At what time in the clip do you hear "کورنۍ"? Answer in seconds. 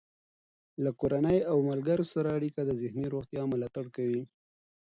0.99-1.39